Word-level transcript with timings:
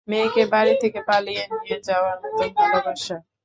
মেয়েকে 0.07 0.43
বাড়ি 0.53 0.73
থেকে 0.81 0.99
পালিয়ে 1.09 1.43
নিয়ে 1.53 1.77
যাওয়ার 1.87 2.15
মত 2.23 2.39
ভালোবাসা। 2.59 3.15